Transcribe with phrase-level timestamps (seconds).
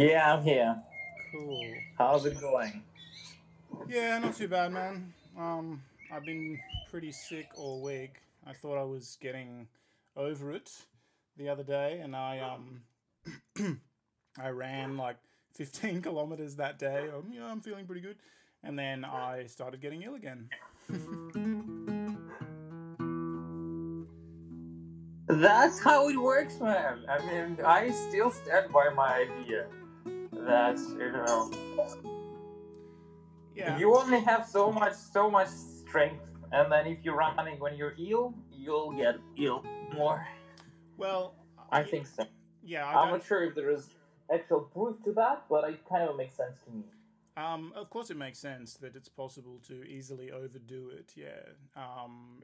[0.00, 0.82] Yeah, I'm here.
[1.30, 1.74] Cool.
[1.98, 2.82] How's it going?
[3.86, 5.12] Yeah, not too bad, man.
[5.38, 6.58] Um, I've been
[6.90, 8.14] pretty sick all week.
[8.46, 9.68] I thought I was getting
[10.16, 10.70] over it
[11.36, 12.80] the other day, and I um,
[14.42, 15.18] I ran like
[15.56, 17.10] 15 kilometers that day.
[17.14, 18.16] Um, yeah, I'm feeling pretty good,
[18.62, 20.48] and then I started getting ill again.
[25.26, 27.04] That's how it works, man.
[27.06, 29.66] I mean, I still stand by my idea
[30.46, 31.50] that you know
[33.54, 33.78] Yeah.
[33.78, 37.94] you only have so much, so much strength, and then if you're running when you're
[37.98, 39.64] ill, you'll get ill
[39.94, 40.26] more.
[40.96, 41.34] Well,
[41.70, 42.24] I think so.
[42.62, 42.86] yeah.
[42.86, 43.90] I I'm don't, not sure if there is
[44.32, 46.84] actual proof to that, but it kind of makes sense to me.
[47.36, 51.12] Um, of course, it makes sense that it's possible to easily overdo it.
[51.16, 51.54] Yeah.
[51.76, 52.42] Um,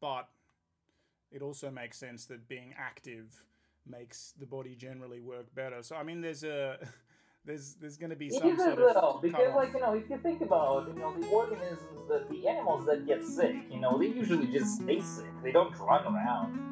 [0.00, 0.28] but
[1.30, 3.44] it also makes sense that being active
[3.86, 5.82] makes the body generally work better.
[5.82, 6.78] So I mean, there's a
[7.44, 9.80] there's there's going to be It some is sort as of well because, like you
[9.80, 13.56] know, if you think about you know the organisms that the animals that get sick,
[13.70, 15.30] you know, they usually just stay sick.
[15.42, 16.70] They don't run around.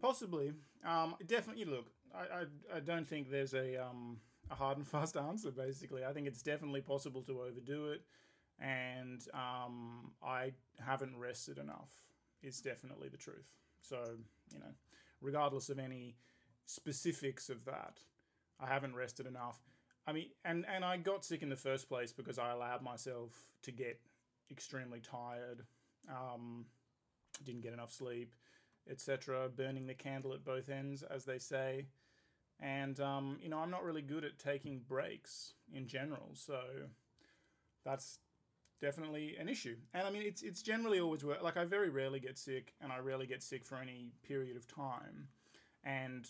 [0.00, 0.52] Possibly.
[0.84, 1.64] Um, definitely.
[1.64, 4.18] Look, I, I, I don't think there's a um,
[4.50, 5.50] a hard and fast answer.
[5.50, 8.02] Basically, I think it's definitely possible to overdo it,
[8.60, 10.52] and um, I
[10.84, 11.90] haven't rested enough.
[12.42, 13.48] Is definitely the truth.
[13.80, 13.98] So
[14.52, 14.74] you know,
[15.20, 16.16] regardless of any
[16.66, 17.98] specifics of that,
[18.60, 19.58] I haven't rested enough.
[20.06, 23.32] I mean, and and I got sick in the first place because I allowed myself
[23.62, 24.00] to get
[24.50, 25.62] extremely tired.
[26.08, 26.66] Um,
[27.44, 28.34] didn't get enough sleep
[28.90, 31.86] etc., burning the candle at both ends, as they say.
[32.60, 36.60] And, um, you know, I'm not really good at taking breaks in general, so
[37.84, 38.18] that's
[38.82, 39.76] definitely an issue.
[39.94, 41.42] And I mean, it's, it's generally always work.
[41.42, 44.66] Like, I very rarely get sick, and I rarely get sick for any period of
[44.66, 45.28] time.
[45.84, 46.26] And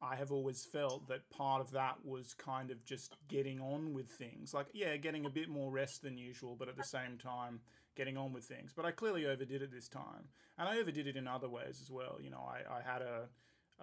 [0.00, 4.08] I have always felt that part of that was kind of just getting on with
[4.08, 4.54] things.
[4.54, 7.60] Like, yeah, getting a bit more rest than usual, but at the same time,
[7.96, 8.72] getting on with things.
[8.74, 11.90] But I clearly overdid it this time, and I overdid it in other ways as
[11.90, 12.18] well.
[12.22, 13.28] You know, I, I had a,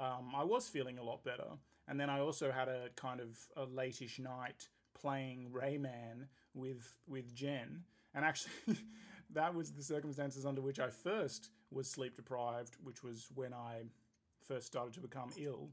[0.01, 1.49] um, I was feeling a lot better,
[1.87, 4.69] and then I also had a kind of a late-ish night
[4.99, 7.83] playing Rayman with with Jen,
[8.13, 8.51] and actually.
[9.33, 13.83] that was the circumstances under which I first was sleep deprived, which was when I
[14.47, 15.69] first started to become ill.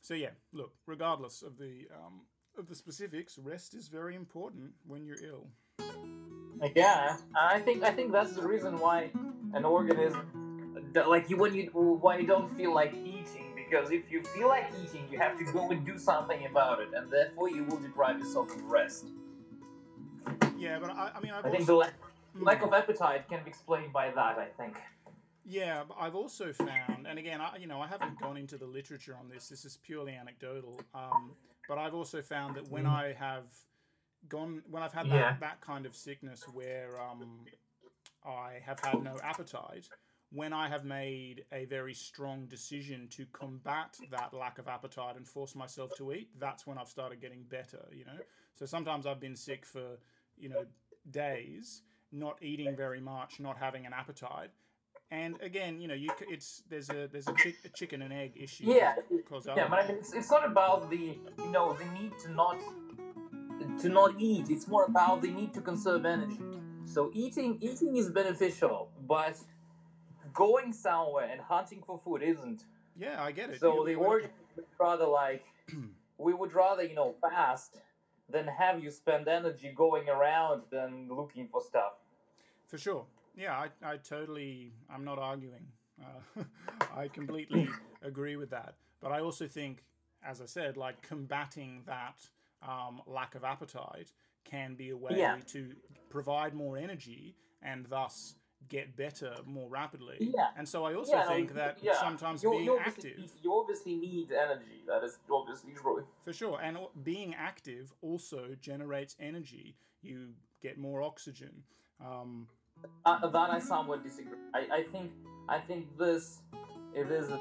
[0.00, 2.22] So yeah, look, regardless of the um,
[2.58, 5.46] of the specifics, rest is very important when you're ill.
[6.74, 9.10] Yeah, I think I think that's the reason why
[9.54, 14.22] an organism, like you when you why you don't feel like eating because if you
[14.22, 17.64] feel like eating, you have to go and do something about it, and therefore you
[17.64, 19.06] will deprive yourself of rest.
[20.58, 21.94] Yeah, but I, I mean, I've I think also, the lack,
[22.34, 22.46] Mm.
[22.46, 24.38] lack of appetite can be explained by that.
[24.38, 24.74] I think.
[25.44, 28.64] yeah, but I've also found, and again, I, you know, I haven't gone into the
[28.64, 29.50] literature on this.
[29.50, 30.80] This is purely anecdotal.
[30.94, 31.32] Um,
[31.68, 33.44] but I've also found that when I have
[34.30, 35.36] gone, when I've had that, Yeah.
[35.40, 37.40] that kind of sickness where um,
[38.24, 39.90] I have had no appetite,
[40.32, 45.28] when I have made a very strong decision to combat that lack of appetite and
[45.28, 48.18] force myself to eat, that's when I've started getting better, you know?
[48.54, 49.98] So sometimes I've been sick for,
[50.38, 50.64] you know,
[51.10, 51.82] days,
[52.12, 54.50] not eating very much, not having an appetite.
[55.10, 58.32] And again, you know, you it's there's a there's a, chick, a chicken and egg
[58.34, 58.64] issue.
[58.66, 58.94] Yeah,
[59.58, 62.58] Yeah, but I mean, it's, it's not about the you know the need to not
[63.82, 64.48] to not eat.
[64.48, 66.40] It's more about the need to conserve energy.
[66.86, 69.36] So eating eating is beneficial, but
[70.32, 72.64] going somewhere and hunting for food isn't.
[72.96, 73.60] yeah, I get it.
[73.60, 75.44] So You- the origin would rather like
[76.18, 77.80] we would rather you know fast
[78.28, 81.94] than have you spend energy going around than looking for stuff.
[82.66, 83.04] For sure.
[83.36, 85.66] Yeah, I, I totally, I'm not arguing.
[86.00, 86.44] Uh,
[86.96, 87.68] I completely
[88.02, 88.74] agree with that.
[89.00, 89.84] But I also think,
[90.24, 92.18] as I said, like combating that
[92.66, 94.12] um, lack of appetite
[94.44, 95.36] can be a way Yeah.
[95.48, 95.72] to
[96.08, 98.34] provide more energy and thus
[98.68, 100.16] get better more rapidly.
[100.20, 100.48] Yeah.
[100.56, 102.00] And so I also Yeah, no, think that yeah.
[102.00, 104.82] sometimes You, being you active, you obviously need energy.
[104.86, 106.04] That is obviously true.
[106.24, 109.76] for sure, and being active also generates energy.
[110.02, 111.62] You get more oxygen.
[112.00, 112.48] Um,
[113.04, 114.38] Uh, that I somewhat disagree.
[114.54, 115.12] I, I think
[115.48, 116.40] I think this
[116.94, 117.38] it is a,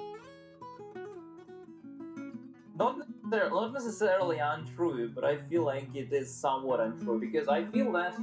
[2.77, 7.65] not necessarily, not necessarily untrue, but I feel like it is somewhat untrue because I
[7.65, 8.15] feel that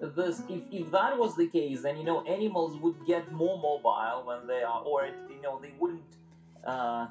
[0.00, 4.22] this if, if that was the case, then you know animals would get more mobile
[4.24, 6.02] when they are, or it, you know they wouldn't
[6.64, 7.06] uh,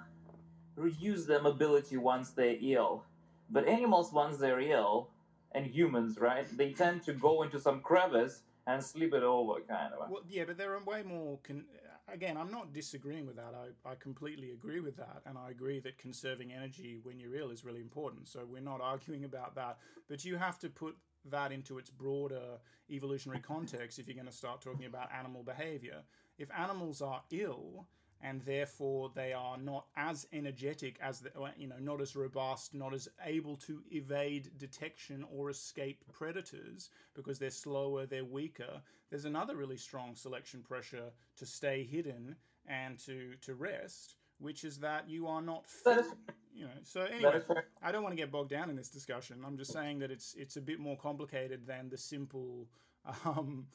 [0.75, 3.03] reduce their mobility once they're ill.
[3.51, 5.09] But animals, once they're ill,
[5.51, 9.93] and humans, right, they tend to go into some crevice and sleep it over, kind
[9.93, 10.09] of.
[10.09, 11.39] Well, yeah, but there are way more.
[11.43, 11.65] Con-
[12.13, 13.53] again, I'm not disagreeing with that.
[13.55, 15.21] I, I completely agree with that.
[15.25, 18.27] And I agree that conserving energy when you're ill is really important.
[18.27, 19.77] So we're not arguing about that.
[20.07, 20.95] But you have to put
[21.29, 22.59] that into its broader
[22.89, 26.01] evolutionary context if you're going to start talking about animal behavior.
[26.37, 27.87] If animals are ill,
[28.21, 32.93] and therefore they are not as energetic as the, you know not as robust not
[32.93, 39.55] as able to evade detection or escape predators because they're slower they're weaker there's another
[39.55, 42.35] really strong selection pressure to stay hidden
[42.67, 46.05] and to to rest which is that you are not fit,
[46.53, 47.41] you know so anyway
[47.81, 50.35] i don't want to get bogged down in this discussion i'm just saying that it's
[50.37, 52.67] it's a bit more complicated than the simple
[53.25, 53.67] um,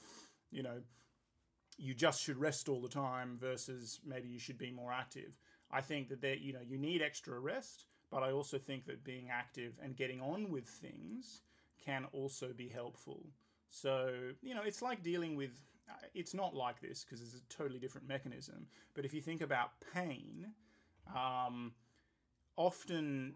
[0.50, 0.80] you know
[1.78, 5.36] you just should rest all the time versus maybe you should be more active.
[5.70, 9.04] I think that there, you know, you need extra rest, but I also think that
[9.04, 11.42] being active and getting on with things
[11.84, 13.26] can also be helpful.
[13.68, 14.10] So,
[14.40, 15.50] you know, it's like dealing with
[16.14, 18.66] it's not like this because it's a totally different mechanism.
[18.94, 20.52] But if you think about pain,
[21.14, 21.72] um,
[22.56, 23.34] often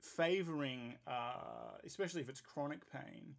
[0.00, 3.34] favoring, uh, especially if it's chronic pain,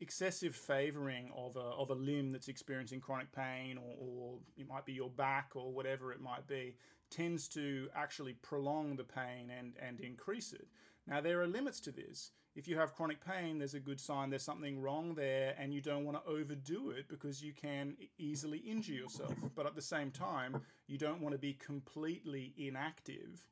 [0.00, 4.84] excessive favoring of a, of a limb that's experiencing chronic pain or, or it might
[4.84, 6.76] be your back or whatever it might be
[7.10, 10.66] tends to actually prolong the pain and, and increase it.
[11.06, 12.30] Now, there are limits to this.
[12.54, 15.80] If you have chronic pain, there's a good sign there's something wrong there, and you
[15.80, 19.34] don't want to overdo it because you can easily injure yourself.
[19.56, 23.44] But at the same time, you don't want to be completely inactive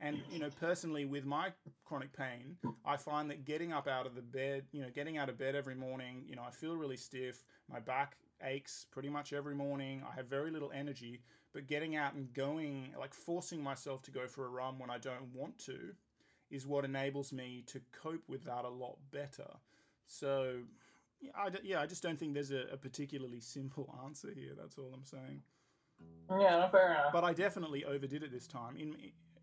[0.00, 1.52] and you know, personally, with my
[1.84, 5.28] chronic pain, I find that getting up out of the bed, you know, getting out
[5.28, 7.42] of bed every morning, you know, I feel really stiff.
[7.70, 10.02] My back aches pretty much every morning.
[10.08, 14.28] I have very little energy, but getting out and going, like forcing myself to go
[14.28, 15.94] for a run when I don't want to,
[16.50, 19.48] is what enables me to cope with that a lot better.
[20.06, 20.60] So,
[21.34, 24.52] I, yeah, I just don't think there's a, a particularly simple answer here.
[24.58, 25.42] That's all I'm saying.
[26.30, 27.12] Yeah, no, fair enough.
[27.12, 28.76] But I definitely overdid it this time.
[28.78, 28.94] In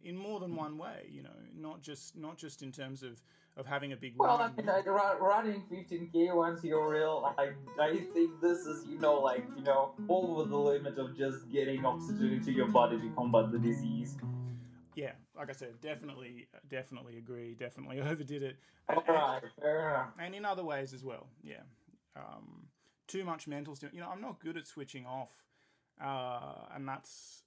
[0.05, 1.07] in more than one way.
[1.09, 3.21] You know, not just not just in terms of
[3.57, 4.13] of having a big.
[4.17, 4.37] Well.
[4.37, 9.15] I mean, like running 15k once you're ill, I I think this is you know
[9.19, 13.51] like you know over the limit of just getting oxygen into your body to combat
[13.51, 14.15] the disease.
[14.95, 17.55] Yeah, like I said, definitely, definitely agree.
[17.55, 18.57] Definitely overdid it.
[18.89, 20.09] All right, fair enough.
[20.19, 21.27] And in other ways as well.
[21.43, 21.63] Yeah,
[22.15, 22.67] um,
[23.07, 23.89] too much mental stim.
[23.93, 25.29] You know, I'm not good at switching off,
[26.01, 27.43] uh, and that's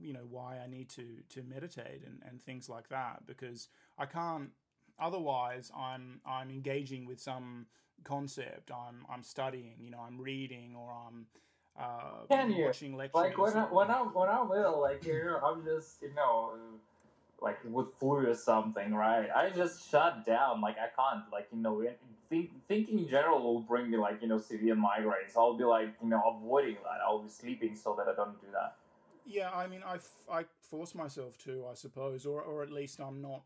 [0.00, 3.68] you know why I need to to meditate and, and things like that because
[3.98, 4.50] I can't
[4.98, 7.66] otherwise I'm I'm engaging with some
[8.04, 11.26] concept I'm I'm studying you know I'm reading or I'm
[11.78, 15.64] uh, watching lectures like when I, when I'm when I'm ill like you know I'm
[15.64, 16.54] just you know
[17.42, 21.58] like with flu or something right I just shut down like I can't like you
[21.58, 21.84] know
[22.28, 25.94] think, thinking in general will bring me like you know severe migraines I'll be like
[26.02, 28.76] you know avoiding that I'll be sleeping so that I don't do that
[29.30, 33.00] yeah, I mean, I, f- I force myself to, I suppose, or, or at least
[33.00, 33.42] I'm not,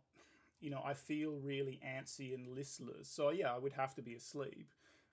[0.61, 3.09] you know, I feel really antsy and listless.
[3.09, 4.69] So, yeah, I would have to be asleep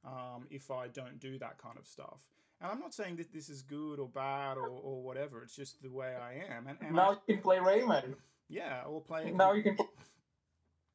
[0.05, 2.21] um, if I don't do that kind of stuff.
[2.61, 5.41] And I'm not saying that this is good or bad or, or whatever.
[5.41, 6.67] It's just the way I am.
[6.67, 8.15] And, and now I, you can play Rayman.
[8.51, 9.31] Yeah, or play.
[9.31, 9.77] Now you can.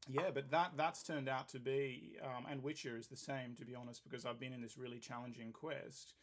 [0.09, 3.65] Yeah, but that that's turned out to be, um, and Witcher is the same, to
[3.65, 6.15] be honest, because I've been in this really challenging quest.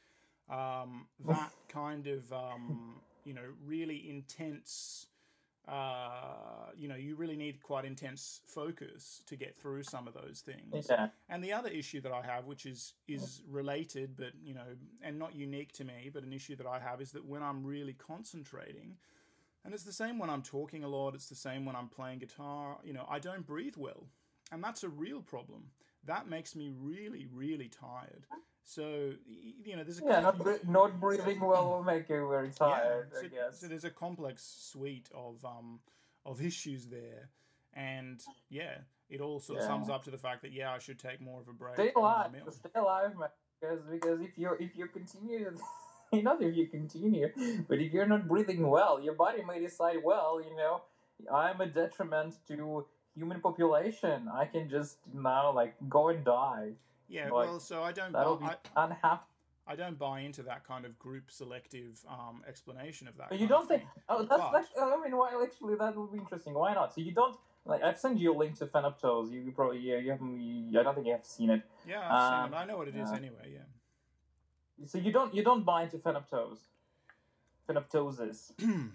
[0.49, 5.07] Um, that kind of um, you know really intense
[5.67, 10.43] uh, you know, you really need quite intense focus to get through some of those
[10.45, 10.87] things.
[10.89, 11.07] Yeah.
[11.29, 15.17] And the other issue that I have, which is is related, but you know, and
[15.17, 17.93] not unique to me, but an issue that I have is that when I'm really
[17.93, 18.97] concentrating,
[19.65, 22.19] and it's the same when I'm talking a lot, it's the same when I'm playing
[22.19, 22.77] guitar.
[22.83, 24.07] You know, I don't breathe well,
[24.51, 25.71] and that's a real problem.
[26.05, 28.25] That makes me really, really tired.
[28.65, 29.11] So
[29.63, 33.07] you know, there's a yeah, not, not breathing well will make you very tired.
[33.13, 33.59] Yeah, so, I guess.
[33.59, 35.79] So there's a complex suite of um
[36.25, 37.29] of issues there,
[37.73, 38.77] and yeah,
[39.09, 39.69] it all sort of yeah.
[39.69, 41.75] sums up to the fact that yeah, I should take more of a break.
[41.75, 43.29] Stay alive, stay alive, man.
[43.59, 45.55] Because because if you're if you continue.
[46.21, 47.29] not if you continue,
[47.67, 50.81] but if you're not breathing well, your body may decide, well, you know,
[51.33, 54.29] I'm a detriment to human population.
[54.33, 56.71] I can just now like go and die.
[57.09, 58.11] Yeah, like, well, so I don't.
[58.11, 59.23] That'll buy, be I, unhappy.
[59.65, 63.29] I don't buy into that kind of group selective um, explanation of that.
[63.29, 63.83] But you don't think?
[64.09, 64.65] Oh, that's but, like.
[64.81, 65.31] I mean, why?
[65.41, 66.53] Actually, that would be interesting.
[66.53, 66.93] Why not?
[66.93, 67.83] So you don't like.
[67.83, 69.31] I've sent you a link to Phenoptosis.
[69.31, 69.97] You probably yeah.
[69.97, 70.39] You haven't.
[70.39, 71.61] You, I don't think you have seen it.
[71.87, 72.61] Yeah, I've um, seen it.
[72.61, 73.51] I know what it is anyway.
[73.53, 73.59] Yeah.
[74.85, 76.57] So you don't you don't buy into Phenoptosis.
[77.69, 78.51] Phenoptosis.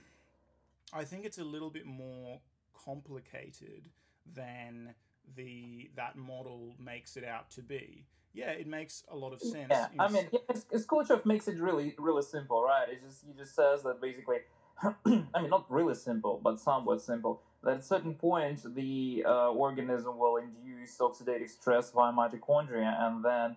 [0.92, 2.40] I think it's a little bit more
[2.84, 3.88] complicated
[4.34, 4.94] than
[5.36, 8.06] the that model makes it out to be.
[8.34, 9.68] yeah, it makes a lot of sense.
[9.70, 12.88] Yeah, I mean, yeah, Skulachev makes it really, really simple, right?
[12.88, 14.38] It just he just says that basically,
[14.82, 17.42] I mean, not really simple, but somewhat simple.
[17.64, 23.24] That at a certain point, the uh, organism will induce oxidative stress via mitochondria, and
[23.24, 23.56] then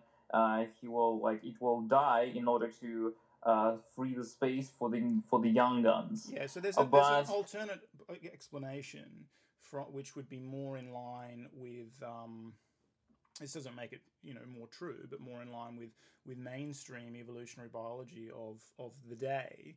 [0.80, 5.22] he will like it will die in order to uh, free the space for the
[5.30, 6.30] for the young guns.
[6.32, 9.26] Yeah, so there's, a, there's But- an alternate uh, explanation
[9.60, 11.92] from which would be more in line with.
[12.04, 12.54] Um,
[13.40, 15.92] this doesn't make it you know more true, but more in line with
[16.26, 19.76] with mainstream evolutionary biology of of the day,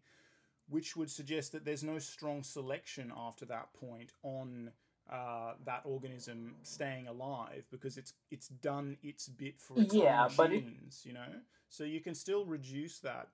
[0.69, 4.73] which would suggest that there's no strong selection after that point on
[5.11, 10.31] uh, that organism staying alive because it's it's done its bit for its Yeah, own
[10.37, 11.27] but it- genes, you know.
[11.69, 13.29] So you can still reduce that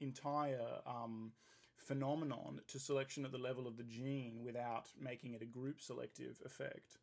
[0.00, 1.32] entire um,
[1.76, 6.40] phenomenon to selection at the level of the gene without making it a group selective
[6.44, 6.96] effect.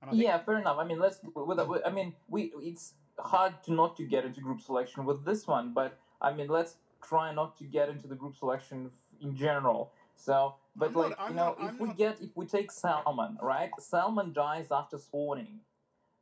[0.00, 0.78] And I think, Yeah, fair enough.
[0.78, 1.20] I mean, let's.
[1.86, 2.52] I mean, we.
[2.60, 6.48] It's hard to not to get into group selection with this one, but I mean,
[6.48, 8.90] let's try not to get into the group selection
[9.22, 9.92] in general.
[10.16, 12.46] So, but I'm not- like I'm you know, not- if we not- get, if we
[12.46, 13.70] take salmon, right?
[13.78, 15.60] Salmon dies after spawning,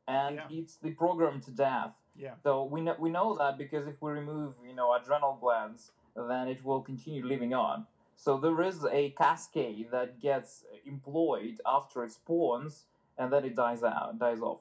[0.06, 0.49] and Yeah.
[0.50, 1.94] it's the program to death.
[2.14, 5.92] yeah, So we know we know that because if we remove you know adrenal glands,
[6.14, 7.87] then it will continue living on.
[8.16, 12.84] So there is a cascade that gets employed after it spawns,
[13.16, 14.61] and then it dies out, dies off.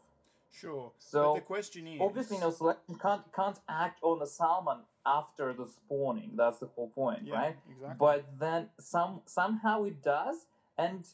[0.50, 0.92] sure.
[0.98, 5.54] So but the question is, obviously, no selection can't can't act on the salmon after
[5.54, 6.32] the spawning.
[6.36, 7.56] That's the whole point, yeah, right?
[7.70, 7.96] Exactly.
[8.00, 10.46] But then some somehow it does,
[10.78, 11.06] and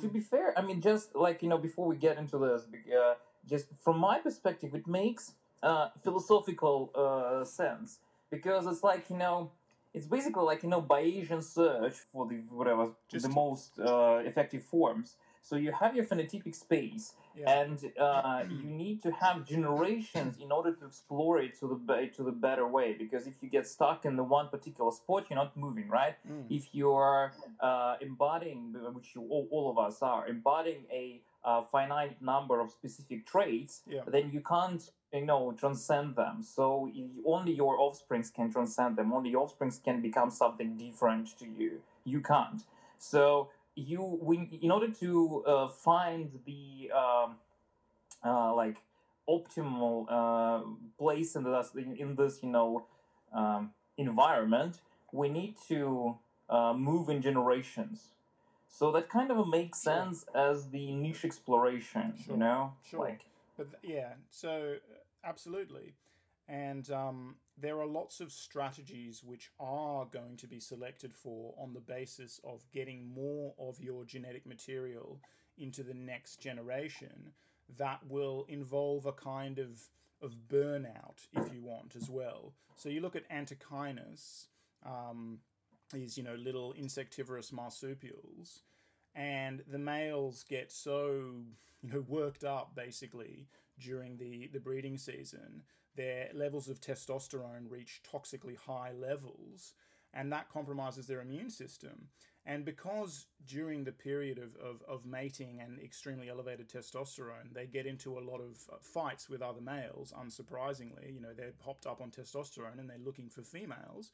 [0.00, 2.62] to Mm, be fair, I mean, just like you know, before we get into this,
[2.96, 3.14] uh,
[3.46, 5.32] just from my perspective, it makes
[5.62, 7.98] uh, philosophical uh, sense
[8.30, 9.50] because it's like you know,
[9.92, 14.62] it's basically like you know, Bayesian search for the whatever Just- the most uh, effective
[14.64, 15.16] forms.
[15.42, 20.50] So you have your phenotypic space, yeah, and uh, you need to have generations in
[20.52, 22.94] order to explore it to the to the better way.
[22.94, 26.16] Because if you get stuck in the one particular spot, you're not moving, right?
[26.30, 31.62] mm, if you're uh, embodying, which you all, all of us are, embodying a uh,
[31.62, 34.00] finite number of specific traits, Yeah.
[34.06, 36.42] then you can't, you know, transcend them.
[36.42, 36.90] So
[37.26, 39.12] only your offsprings can transcend them.
[39.12, 41.82] Only your offsprings can become something different to you.
[42.04, 42.62] You can't.
[42.98, 47.36] So you, we, in order to uh, find the um,
[48.24, 48.76] uh, like
[49.28, 50.64] optimal uh,
[50.98, 52.86] place in this in, this you know
[53.32, 54.80] um, environment,
[55.12, 56.16] we need to
[56.48, 58.10] uh, move in generations.
[58.68, 59.94] So that kind of makes Sure.
[59.94, 62.34] sense as the niche exploration, Sure.
[62.34, 63.00] you know, Sure.
[63.00, 63.20] like
[63.56, 64.76] But th- yeah, so
[65.22, 65.94] absolutely.
[66.48, 71.72] And um, there are lots of strategies which are going to be selected for on
[71.72, 75.20] the basis of getting more of your genetic material
[75.58, 77.32] into the next generation
[77.76, 79.80] that will involve a kind of,
[80.20, 82.52] of burnout, if you want, as well.
[82.76, 84.48] So you look at Antechinus,
[84.84, 85.38] um,
[85.92, 88.62] these, you know, little insectivorous marsupials,
[89.14, 91.30] and the males get so
[91.82, 93.46] you know worked up basically
[93.78, 95.62] during the the breeding season
[95.96, 99.74] their levels of testosterone reach toxically high levels
[100.12, 102.08] and that compromises their immune system
[102.46, 107.86] and because during the period of, of, of mating and extremely elevated testosterone they get
[107.86, 112.00] into a lot of uh, fights with other males unsurprisingly you know they're hopped up
[112.00, 114.10] on testosterone and they're looking for females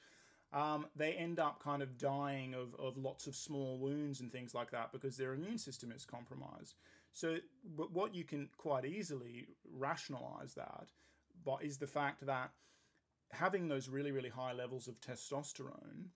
[0.53, 4.53] um, they end up kind of dying of, of lots of small wounds and things
[4.55, 6.75] like that because their immune system is compromised.
[7.13, 7.37] So,
[7.77, 10.89] but what you can quite easily rationalize that
[11.45, 12.51] but is the fact that
[13.31, 16.09] having those really, really high levels of testosterone,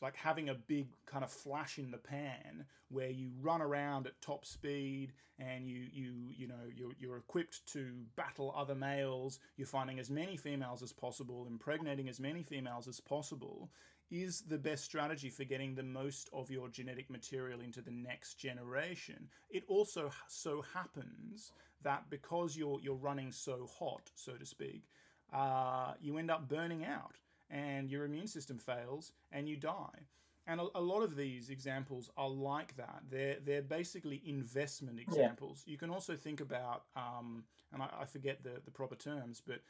[0.00, 4.20] like having a big kind of flash in the pan where you run around at
[4.20, 9.66] top speed and you you you know you're, you're equipped to battle other males you're
[9.66, 13.70] finding as many females as possible impregnating as many females as possible
[14.12, 18.34] is the best strategy for getting the most of your genetic material into the next
[18.34, 19.28] generation.
[19.48, 24.84] It also so happens that because you're you're running so hot so to speak
[25.32, 27.16] uh, you end up burning out
[27.50, 30.06] and your immune system fails and you die.
[30.46, 33.02] And a, a lot of these examples are like that.
[33.08, 35.62] They're they're basically investment examples.
[35.66, 39.60] You can also think about, um, and I, I forget the, the proper terms, but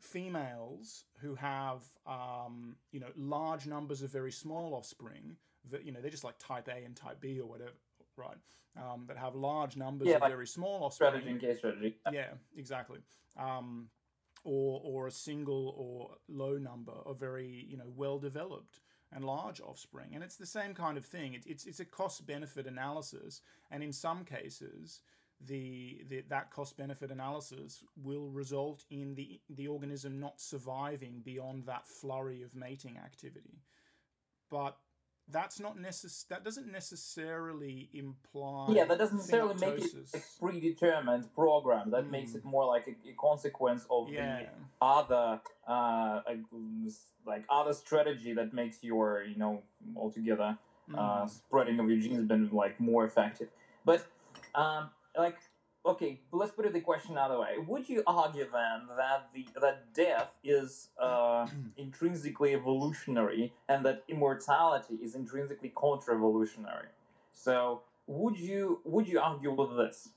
[0.00, 5.36] females who have um, you know large numbers of very small offspring.
[5.70, 7.70] That you know they're just like type A and type B or whatever,
[8.20, 8.36] right?
[8.76, 11.96] Um, that have large numbers Yeah, of like very small offspring strategy and case strategy.
[12.12, 13.00] yeah, exactly.
[13.36, 13.88] Um,
[14.44, 18.80] or or a single or low number of very you know well developed
[19.12, 21.34] and large offspring, and it's the same kind of thing.
[21.34, 25.00] It, it's it's a cost benefit analysis, and in some cases,
[25.46, 31.66] the, the that cost benefit analysis will result in the the organism not surviving beyond
[31.66, 33.62] that flurry of mating activity.
[34.50, 34.76] But
[35.32, 41.32] that's not necess- that doesn't necessarily imply yeah that doesn't necessarily make it a predetermined
[41.34, 42.10] program that mm.
[42.10, 44.40] makes it more like a, a consequence of yeah.
[44.40, 44.46] the
[44.80, 46.20] other uh,
[47.26, 49.62] like other strategy that makes your you know
[49.96, 50.56] altogether
[50.90, 50.98] mm.
[50.98, 53.48] uh, spreading of your genes been like more effective
[53.84, 54.06] but
[54.54, 55.36] um, like
[55.84, 57.56] okay, let's put it the question another way.
[57.66, 64.94] Would you argue then that the that death is uh, intrinsically evolutionary and that immortality
[65.02, 66.88] is intrinsically contra-evolutionary?
[67.32, 70.10] So would you would you argue with this?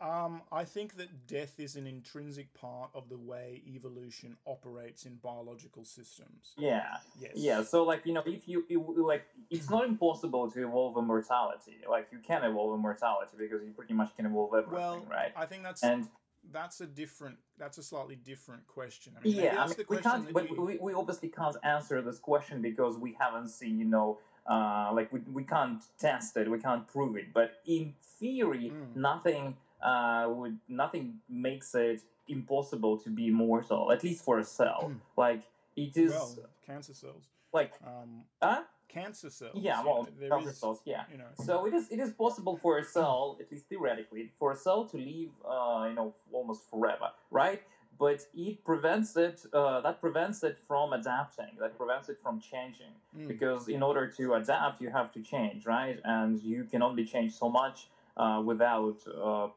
[0.00, 5.16] Um, I think that death is an intrinsic part of the way evolution operates in
[5.16, 6.54] biological systems.
[6.56, 6.84] Yeah.
[7.20, 7.32] Yes.
[7.34, 7.62] Yeah.
[7.64, 8.64] So, like, you know, if you,
[8.96, 11.78] like, it's not impossible to evolve immortality.
[11.88, 15.32] Like, you can evolve immortality because you pretty much can evolve everything, well, right?
[15.36, 16.08] I think that's and
[16.52, 20.32] that's a different that's a slightly different question I mean, yeah I mean, we can't
[20.32, 20.60] but you...
[20.60, 25.12] we, we obviously can't answer this question because we haven't seen you know uh, like
[25.12, 28.96] we, we can't test it we can't prove it but in theory mm.
[28.96, 34.82] nothing uh, would nothing makes it impossible to be immortal, at least for a cell.
[34.86, 34.94] Hmm.
[35.16, 35.42] like
[35.76, 36.36] it is well,
[36.66, 37.24] cancer cells.
[37.52, 38.62] Like um, huh?
[38.88, 39.52] Cancer cells.
[39.54, 40.80] Yeah, well, yeah, cancer is, cells.
[40.84, 41.04] Yeah.
[41.12, 41.24] You know.
[41.44, 44.84] So it is it is possible for a cell, at least theoretically, for a cell
[44.86, 47.62] to live, uh, you know, almost forever, right?
[47.98, 49.44] But it prevents it.
[49.52, 51.52] Uh, that prevents it from adapting.
[51.58, 52.94] That prevents it from changing.
[53.16, 53.28] Mm.
[53.28, 55.98] Because in order to adapt, you have to change, right?
[56.04, 57.88] And you can only change so much
[58.18, 59.48] uh, without uh,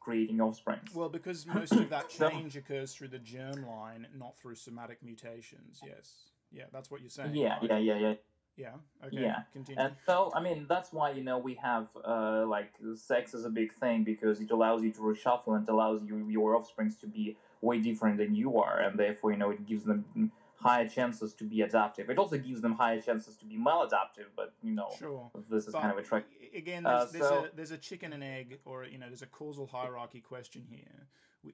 [0.00, 0.80] creating offspring.
[0.94, 5.80] Well, because most of that change occurs through the germline, not through somatic mutations.
[5.84, 6.30] Yes.
[6.52, 7.34] Yeah, that's what you're saying.
[7.34, 7.70] Yeah, right?
[7.70, 8.14] yeah, yeah, yeah.
[8.56, 8.70] Yeah.
[9.04, 9.20] Okay.
[9.20, 9.40] Yeah.
[9.52, 9.82] Continue.
[9.82, 13.50] And so, I mean, that's why you know we have uh, like sex is a
[13.50, 17.36] big thing because it allows you to reshuffle and allows you your offsprings to be
[17.60, 21.44] way different than you are, and therefore you know it gives them higher chances to
[21.44, 22.10] be adaptive.
[22.10, 25.30] It also gives them higher chances to be maladaptive, but you know, sure.
[25.50, 26.24] this is but kind of a trick.
[26.54, 29.22] Again, there's, uh, there's, so, a, there's a chicken and egg, or you know, there's
[29.22, 31.06] a causal hierarchy question here.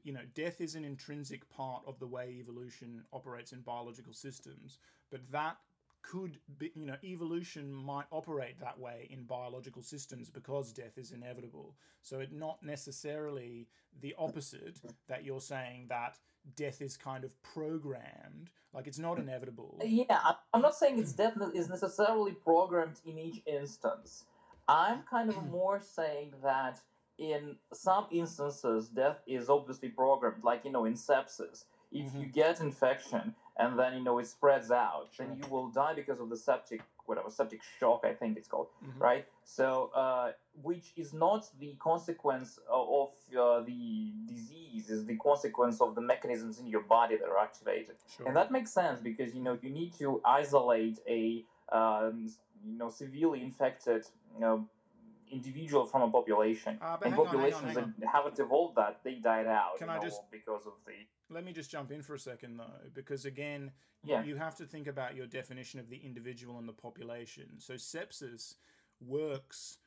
[0.05, 4.79] You know, death is an intrinsic part of the way evolution operates in biological systems,
[5.11, 5.59] but that
[6.03, 11.13] could be, you know, evolution might operate that way in biological systems because death is
[11.13, 11.77] inevitable.
[12.01, 13.69] So it not necessarily
[14.01, 16.17] the opposite that you're saying that
[16.57, 20.19] death is kind of programmed like it's not inevitable yeah
[20.53, 24.25] i'm not saying it's death is necessarily programmed in each instance
[24.67, 26.81] i'm kind of more saying that
[27.19, 32.23] in some instances death is obviously programmed like you know in sepsis if mm-hmm.
[32.23, 35.27] you get infection and then you know it spreads out sure.
[35.27, 38.69] then you will die because of the septic whatever septic shock i think it's called
[38.85, 38.99] mm-hmm.
[38.99, 40.31] right so uh,
[40.63, 46.59] which is not the consequence of uh, the disease is the consequence of the mechanisms
[46.61, 48.27] in your body that are activated sure.
[48.27, 52.31] and that makes sense because you know you need to isolate a um,
[52.65, 54.67] you know severely infected you know
[55.33, 57.95] individual from a population uh, and populations on, on.
[57.99, 60.21] that haven't evolved that they died out Can I know, just...
[60.31, 60.93] because of the
[61.31, 63.71] let me just jump in for a second though, because again,
[64.05, 64.23] yeah.
[64.23, 67.49] you have to think about your definition of the individual and the population.
[67.59, 68.57] So sepsis
[69.01, 69.79] works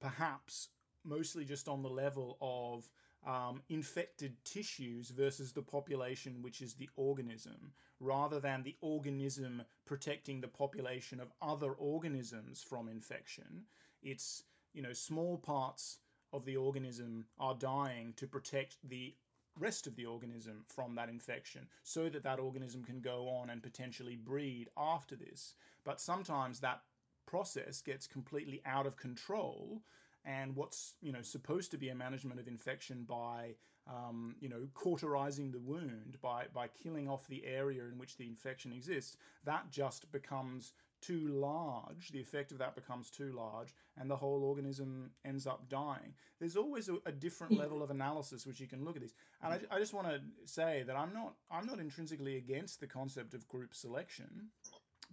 [0.00, 0.68] perhaps
[1.04, 2.88] mostly just on the level of
[3.26, 10.40] um, infected tissues versus the population, which is the organism, rather than the organism protecting
[10.40, 13.62] the population of other organisms from infection.
[14.02, 14.42] It's,
[14.74, 15.98] you know, small parts
[16.32, 19.14] of the organism are dying to protect the
[19.58, 23.62] rest of the organism from that infection so that that organism can go on and
[23.62, 25.54] potentially breed after this.
[25.84, 26.82] But sometimes that
[27.26, 29.82] process gets completely out of control
[30.24, 33.54] and what's you know supposed to be a management of infection by
[33.86, 38.26] um, you know cauterizing the wound by by killing off the area in which the
[38.26, 40.72] infection exists that just becomes
[41.04, 45.68] too large, the effect of that becomes too large, and the whole organism ends up
[45.68, 46.14] dying.
[46.38, 47.60] There's always a, a different hmm.
[47.60, 49.14] level of analysis which you can look at these.
[49.42, 52.86] And I, I just want to say that I'm not I'm not intrinsically against the
[52.86, 54.48] concept of group selection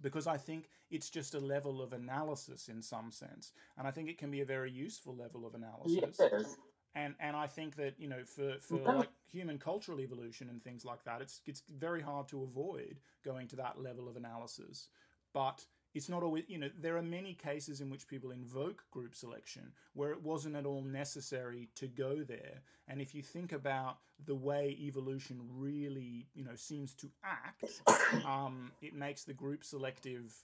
[0.00, 4.08] because I think it's just a level of analysis in some sense, and I think
[4.08, 6.16] it can be a very useful level of analysis.
[6.18, 6.56] Yes.
[6.94, 10.84] And and I think that you know for for like human cultural evolution and things
[10.84, 14.88] like that, it's it's very hard to avoid going to that level of analysis.
[15.32, 19.14] But it's not always, you know, there are many cases in which people invoke group
[19.14, 22.62] selection where it wasn't at all necessary to go there.
[22.88, 27.82] And if you think about the way evolution really, you know, seems to act,
[28.26, 30.34] um, it makes the group selective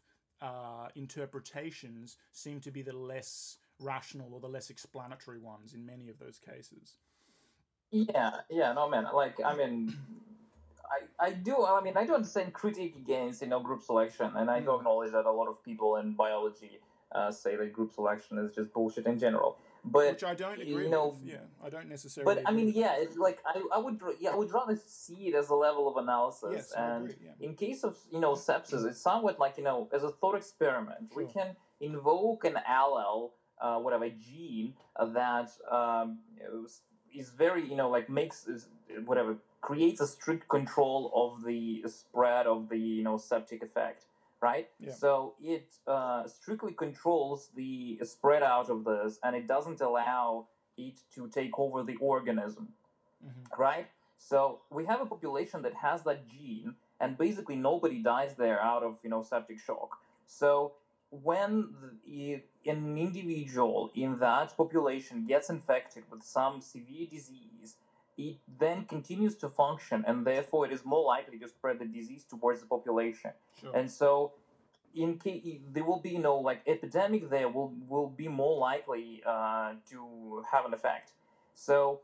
[0.40, 6.08] uh, interpretations seem to be the less rational or the less explanatory ones in many
[6.08, 6.98] of those cases.
[7.90, 9.06] Yeah, yeah, no man.
[9.14, 9.96] Like I mean,
[10.96, 11.64] I I do.
[11.64, 14.78] I mean, I do understand critique against you know group selection, and I do Mm.
[14.78, 16.80] acknowledge that a lot of people in biology
[17.12, 19.56] uh, say that group selection is just bullshit in general.
[19.84, 21.24] But Which I don't you agree know, with.
[21.24, 22.34] Yeah, I don't necessarily.
[22.34, 25.28] but I mean, with yeah, it's like I, I would yeah I would rather see
[25.28, 26.50] it as a level of analysis.
[26.52, 27.26] Yes, I and agree.
[27.26, 27.46] Yeah.
[27.46, 31.12] in case of you know sepsis, it's somewhat like you know as a thought experiment.
[31.12, 31.22] sure.
[31.24, 36.18] We can invoke an allele, uh, whatever gene uh, that um,
[36.64, 36.82] is-
[37.14, 38.68] is very you know like makes is,
[39.06, 44.06] whatever creates a strict control of the spread of the you know septic effect.
[44.40, 44.92] Right, Yeah.
[44.92, 51.00] so it uh, strictly controls the spread out of this, and it doesn't allow it
[51.14, 52.68] to take over the organism
[53.24, 53.58] Mhm.
[53.58, 53.88] right?
[54.16, 58.82] So we have a population that has that gene, and basically nobody dies there out
[58.84, 59.98] of you know septic shock.
[60.26, 60.74] So
[61.10, 67.76] when the, an individual in that population gets infected with some severe disease,
[68.18, 72.24] it then continues to function, and therefore it is more likely to spread the disease
[72.28, 73.30] towards the population.
[73.60, 73.74] Sure.
[73.74, 74.32] And so,
[74.94, 79.74] in case there will be no like epidemic, there will will be more likely uh,
[79.90, 81.12] to have an effect.
[81.54, 82.00] So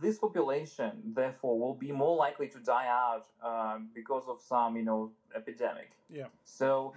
[0.00, 4.84] this population, therefore, will be more likely to die out uh, because of some you
[4.84, 5.92] know epidemic.
[6.10, 6.26] Yeah.
[6.44, 6.94] So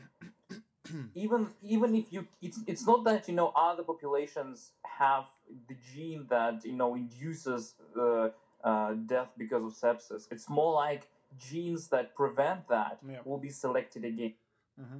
[1.13, 5.25] even even if you it's it's not that you know other populations have
[5.67, 8.29] the gene that you know induces uh,
[8.65, 10.27] uh, death because of sepsis.
[10.31, 13.19] It's more like genes that prevent that Yeah.
[13.23, 14.33] will be selected again.
[14.77, 14.99] hmm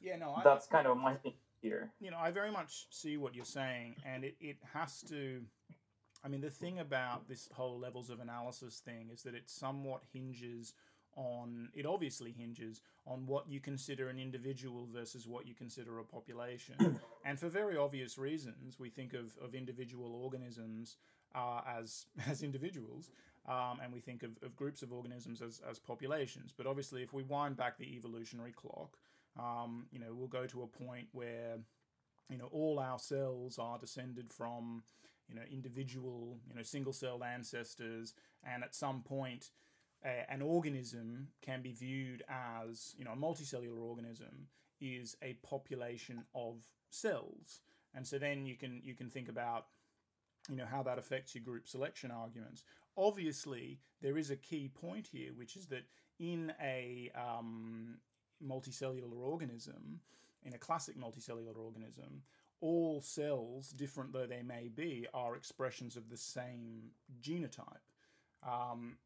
[0.00, 1.90] Yeah, no, I, That's kind of my thing here.
[2.00, 5.44] you know, I very much see what you're saying, and it, it has to.
[6.24, 10.02] I mean, the thing about this whole levels of analysis thing is that it somewhat
[10.12, 10.74] hinges
[11.16, 11.68] on.
[11.74, 17.00] It obviously hinges on what you consider an individual versus what you consider a population.
[17.24, 20.96] and for very obvious reasons, we think of, of individual organisms
[21.34, 23.10] as, as individuals.
[23.48, 26.52] Um, and we think of, of groups of organisms as, as populations.
[26.54, 28.98] But obviously, if we wind back the evolutionary clock,
[29.38, 31.56] um, you know, we'll go to a point where,
[32.28, 34.82] you know, all our cells are descended from,
[35.28, 38.14] you know, individual, you know, single-celled ancestors,
[38.44, 39.50] and at some point,
[40.04, 44.48] a, an organism can be viewed as, you know, a multicellular organism
[44.80, 46.56] is a population of
[46.90, 47.60] cells,
[47.94, 49.66] and so then you can you can think about,
[50.48, 52.64] you know, how that affects your group selection arguments.
[52.96, 55.84] Obviously, there is a key point here, which is that
[56.18, 57.98] in a um,
[58.44, 60.00] multicellular organism,
[60.42, 62.22] in a classic multicellular organism,
[62.60, 66.90] all cells, different though they may be, are expressions of the same
[67.22, 67.86] genotype.
[68.42, 68.96] Um,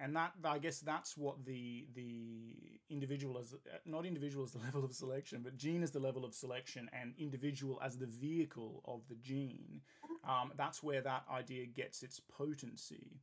[0.00, 4.84] and that, I guess, that's what the the individual as not individual as the level
[4.84, 9.02] of selection, but gene as the level of selection, and individual as the vehicle of
[9.08, 9.82] the gene.
[10.26, 13.20] Um, that's where that idea gets its potency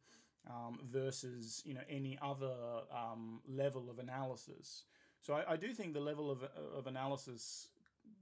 [0.49, 2.55] um, versus you know any other
[2.95, 4.83] um, level of analysis.
[5.19, 6.43] So I, I do think the level of,
[6.75, 7.69] of analysis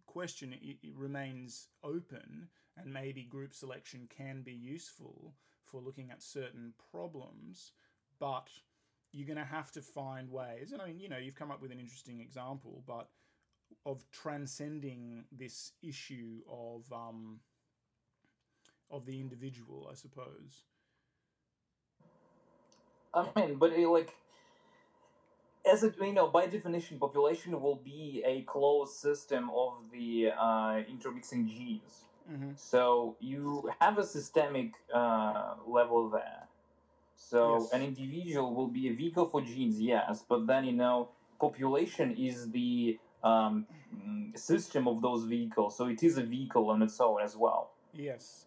[0.06, 5.34] question it, it remains open, and maybe group selection can be useful
[5.66, 7.74] for looking at certain problems,
[8.20, 8.50] but
[9.12, 10.72] you're going to have to find ways.
[10.72, 13.08] And I mean, you know, you've come up with an interesting example, but
[13.86, 17.40] of transcending this issue of um,
[18.92, 20.64] of the individual, I suppose.
[23.14, 24.14] I mean, but it, like,
[25.72, 30.82] as it you know, by definition, population will be a closed system of the uh,
[30.90, 32.06] intermixing genes.
[32.32, 32.52] Mm-hmm.
[32.56, 36.45] So you have a systemic uh, level there.
[37.16, 37.72] So Yes.
[37.74, 42.52] an individual will be a vehicle for genes, yes, but then you know, population is
[42.52, 45.78] the um, mm, system of those vehicles.
[45.78, 47.72] So it is a vehicle on its own as well.
[47.94, 48.46] Yes,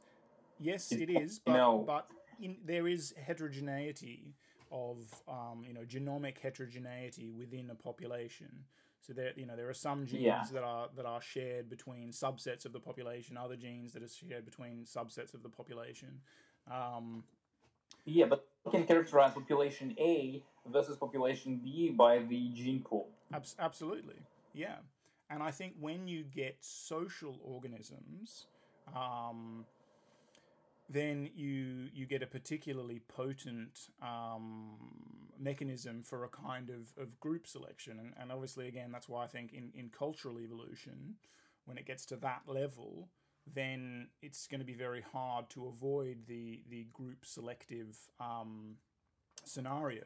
[0.58, 1.38] yes, It- it is.
[1.40, 4.34] But know- but in, there is heterogeneity
[4.70, 8.66] of um, you know genomic heterogeneity within a population.
[9.00, 10.44] So there you know there are some genes Yeah.
[10.52, 14.44] that are that are shared between subsets of the population, other genes that are shared
[14.44, 16.20] between subsets of the population.
[16.70, 17.24] Um,
[18.04, 23.08] Yeah, but you can characterize population A versus population B by the gene pool.
[23.32, 24.16] Abs- absolutely,
[24.54, 24.76] yeah.
[25.30, 28.46] And I think when you get social organisms,
[28.96, 29.66] um,
[30.88, 34.76] then you you get a particularly potent um,
[35.38, 37.98] mechanism for a kind of, of group selection.
[37.98, 41.16] And, and obviously, again, that's why I think in, in cultural evolution,
[41.66, 43.08] when it gets to that level,
[43.54, 48.76] then it's going to be very hard to avoid the, the group selective um,
[49.44, 50.04] scenario.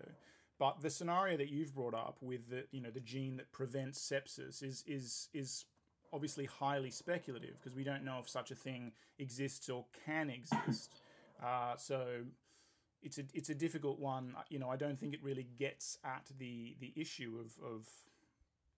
[0.58, 3.98] But the scenario that you've brought up with the you know the gene that prevents
[3.98, 5.64] sepsis is is is
[6.12, 11.00] obviously highly speculative because we don't know if such a thing exists or can exist.
[11.42, 12.06] Uh, so
[13.02, 14.36] it's a it's a difficult one.
[14.48, 17.88] You know, I don't think it really gets at the the issue of of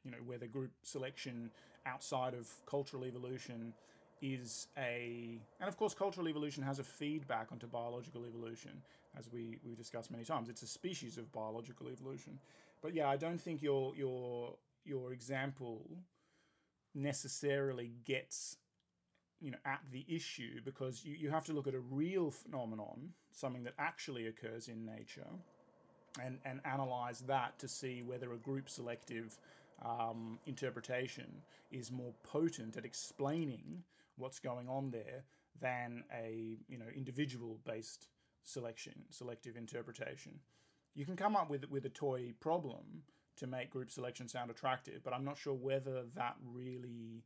[0.05, 1.51] you know whether group selection
[1.87, 3.75] outside of cultural evolution
[4.23, 8.83] is a and of course cultural evolution has a feedback onto biological evolution
[9.19, 10.49] as we we discussed many times.
[10.49, 12.39] It's a species of biological evolution.
[12.83, 15.87] But yeah i don't think your your your example
[16.95, 18.57] necessarily gets
[19.41, 23.11] you know at the issue because you, you have to look at a real phenomenon
[23.33, 25.27] something that actually occurs in nature
[26.23, 29.39] and and analyze that to see whether a group selective
[29.85, 31.27] um, interpretation
[31.73, 33.83] is more potent at explaining
[34.17, 35.25] what's going on there
[35.61, 38.09] than a you know individual based
[38.43, 40.41] selection selective interpretation
[40.95, 43.03] you can come up with with a toy problem
[43.37, 47.23] to make group selection sound attractive but i'm not sure whether that really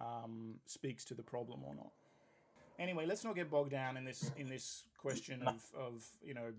[0.00, 1.92] um, speaks to the problem or not
[2.78, 6.52] anyway let's not get bogged down in this in this question of of you know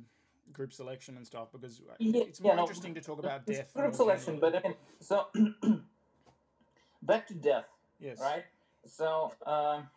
[0.51, 3.95] group selection and stuff because it's more yeah, no, interesting to talk about death group
[3.95, 4.59] selection, generally.
[4.59, 5.27] but I mean, so
[7.01, 7.65] back to death,
[7.99, 8.43] yes right?
[8.85, 9.89] So um,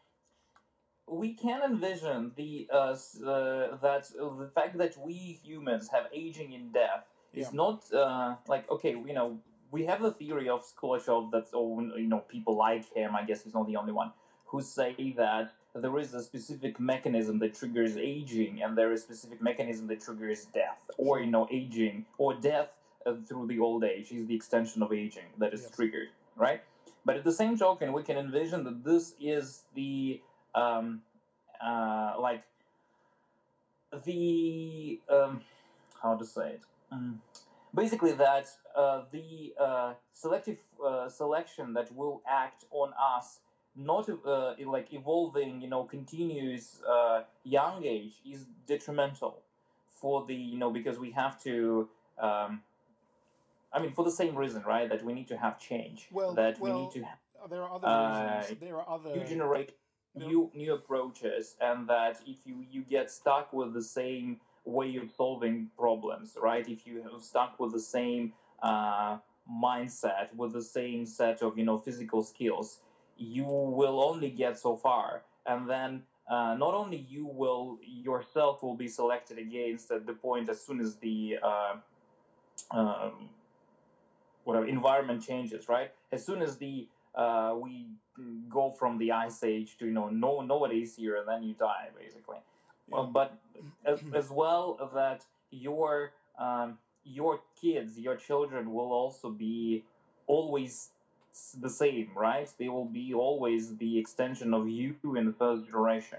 [1.07, 6.53] we can envision the uh, uh, that uh, the fact that we humans have aging
[6.53, 9.38] in death is not uh, like okay, you know,
[9.70, 13.14] we have the theory of Skulachev that's oh, you know people like him.
[13.14, 14.12] I guess he's not the only one
[14.47, 19.05] who say that there is a specific mechanism that triggers aging, and there is a
[19.05, 22.68] specific mechanism that triggers death, or you know, aging or death
[23.05, 25.77] uh, through the old age is the extension of aging that is Yes.
[25.77, 26.62] triggered, right?
[27.05, 30.21] But at the same token, we can envision that this is the
[30.55, 31.03] um,
[31.62, 32.45] uh, like
[34.05, 35.40] the um,
[36.03, 36.62] how to say it.
[36.93, 37.17] Mm.
[37.75, 43.40] Basically, that uh, the uh, selective uh, selection that will act on us,
[43.77, 49.43] not uh, like evolving, you know, continuous uh, young age, is detrimental
[49.88, 51.88] for the you know because we have to.
[52.19, 52.62] Um,
[53.74, 54.88] I mean, for the same reason, right?
[54.88, 56.08] That we need to have change.
[56.12, 59.24] Well, that we need to Uh, there are other Uh, reasons there are other you
[59.34, 59.70] generate
[60.16, 60.26] No.
[60.26, 65.10] new new approaches and that if you you get stuck with the same way of
[65.10, 68.32] solving problems right if you have stuck with the same
[68.62, 69.18] uh,
[69.66, 72.68] mindset with the same set of you know physical skills
[73.16, 73.44] you
[73.78, 75.90] will only get so far and then
[76.34, 80.78] uh, not only you will yourself will be selected against at the point as soon
[80.80, 81.74] as the uh,
[82.70, 83.28] um,
[84.44, 85.92] whatever environment changes right?
[86.12, 87.87] As soon as the uh, we
[88.48, 91.88] go from the ice age to you know no nobody's here and then you die
[91.98, 92.38] basically.
[92.88, 93.38] Well, but
[93.85, 99.85] as, as well that your um, your kids your children will also be
[100.26, 100.90] always
[101.61, 102.48] the same right?
[102.59, 106.18] They will be always the extension of you in the first generation.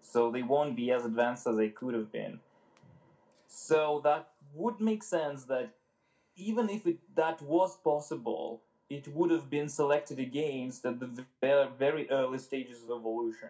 [0.00, 2.40] So they won't be as advanced as they could have been.
[3.46, 5.70] So that would make sense that
[6.36, 11.24] even if it, that was possible it would have been selected against at the ve-
[11.78, 13.48] very early stages of evolution.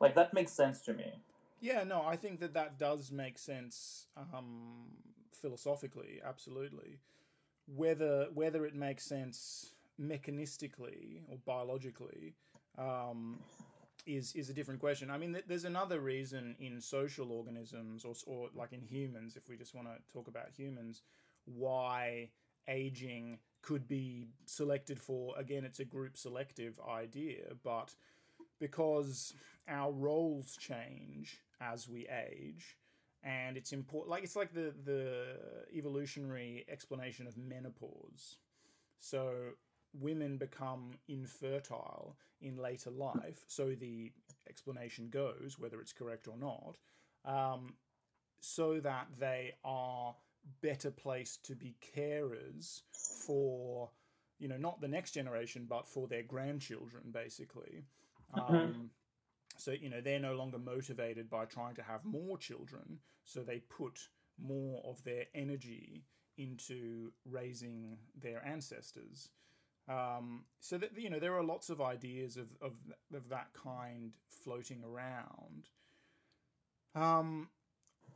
[0.00, 1.12] Like that makes sense to me.
[1.60, 4.84] Yeah, no, I think that that does make sense um,
[5.32, 7.00] philosophically, absolutely.
[7.66, 12.34] Whether whether it makes sense mechanistically or biologically
[12.78, 13.40] um,
[14.06, 15.10] is is a different question.
[15.10, 19.48] I mean, th- there's another reason in social organisms or, or like in humans, if
[19.48, 21.02] we just want to talk about humans,
[21.54, 22.30] why
[22.68, 25.34] aging could be selected for.
[25.38, 27.94] Again, it's a group selective idea, but
[28.60, 29.34] because
[29.68, 32.76] our roles change as we age
[33.22, 35.36] and it's important like it's like the the
[35.74, 38.38] evolutionary explanation of menopause
[39.00, 39.32] so
[39.92, 44.12] women become infertile in later life so the
[44.48, 46.76] explanation goes whether it's correct or not
[47.24, 47.74] um,
[48.40, 50.14] so that they are
[50.60, 52.82] better placed to be carers
[53.26, 53.90] for
[54.38, 57.84] you know not the next generation but for their grandchildren basically.
[58.34, 58.90] Um,
[59.56, 63.58] so you know they're no longer motivated by trying to have more children so they
[63.58, 64.08] put
[64.40, 66.04] more of their energy
[66.36, 69.30] into raising their ancestors.
[69.88, 72.72] Um, so that you know there are lots of ideas of, of,
[73.14, 74.12] of that kind
[74.44, 75.68] floating around.
[76.94, 77.48] Um,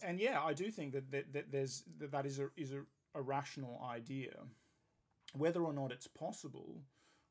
[0.00, 2.80] and yeah i do think that, that, that there's that, that is a is a,
[3.14, 4.32] a rational idea
[5.34, 6.82] whether or not it's possible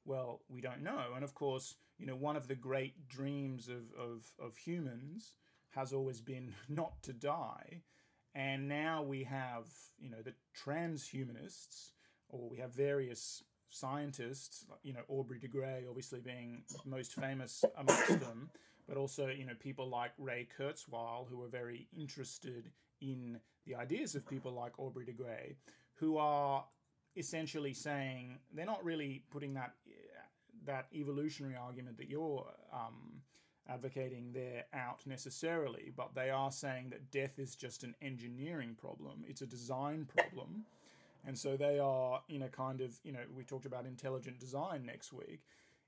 [0.06, 1.14] well, we don't know.
[1.16, 5.34] And of course, you know, one of the great dreams of, of, of humans
[5.72, 7.82] has always been not to die.
[8.34, 9.68] And now we have,
[10.00, 11.92] you know, the transhumanists,
[12.30, 18.20] or we have various scientists, you know, Aubrey de Grey obviously being most famous amongst
[18.20, 18.50] them,
[18.92, 24.16] but also, you know, people like Ray Kurzweil who are very interested in the ideas
[24.16, 25.56] of people like Aubrey de Grey,
[25.94, 26.66] who are
[27.16, 29.76] essentially saying they're not really putting that
[30.66, 33.22] that evolutionary argument that you're um,
[33.70, 39.24] advocating there out necessarily, but they are saying that death is just an engineering problem.
[39.26, 40.66] It's a design problem.
[41.26, 44.86] And so they are in a kind of, you know, we talked about intelligent design
[44.86, 45.44] next week,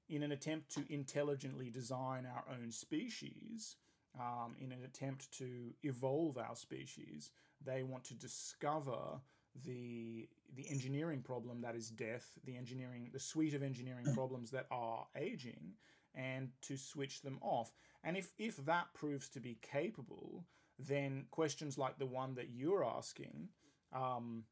[0.09, 3.77] in an attempt to intelligently design our own species,
[4.19, 7.31] um, in an attempt to evolve our species,
[7.63, 9.21] they want to discover
[9.65, 14.67] the the engineering problem that is death, the engineering, the suite of engineering problems that
[14.71, 15.73] are aging,
[16.15, 17.71] and to switch them off.
[18.03, 20.45] And if if that proves to be capable,
[20.79, 23.49] then questions like the one that you're asking.
[23.93, 24.45] Um,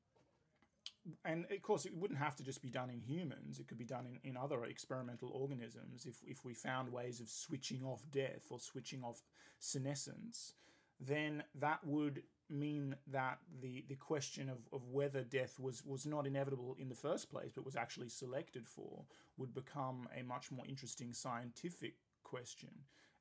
[1.31, 3.59] and of course, it wouldn't have to just be done in humans.
[3.59, 6.05] It could be done in, in other experimental organisms.
[6.05, 9.21] If, if we found ways of switching off death or switching off
[9.59, 10.55] senescence,
[10.99, 16.27] then that would mean that the, the question of, of whether death was, was not
[16.27, 19.05] inevitable in the first place, but was actually selected for,
[19.37, 22.69] would become a much more interesting scientific question.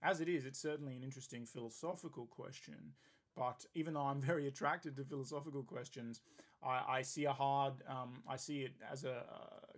[0.03, 2.95] As it is, it's certainly an interesting philosophical question.
[3.37, 6.21] But even though I'm very attracted to philosophical questions,
[6.63, 9.25] I, I see a hard, um, I see it as a,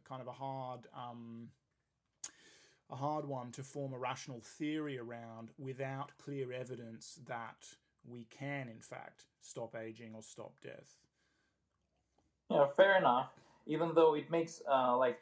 [0.05, 1.49] kind of a hard, um,
[2.91, 7.65] a hard one to form a rational theory around without clear evidence that
[8.05, 10.99] we can, in fact, stop aging or stop death.
[12.51, 13.31] Yeah, fair enough.
[13.67, 15.21] Even though it makes uh, like